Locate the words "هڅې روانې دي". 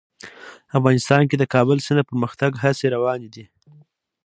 2.63-3.45